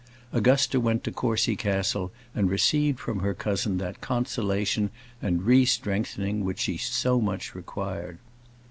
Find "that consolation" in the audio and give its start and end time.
3.77-4.89